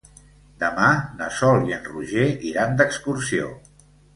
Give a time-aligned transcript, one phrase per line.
[0.63, 0.87] Demà
[1.19, 3.53] na Sol i en Roger iran d'excursió.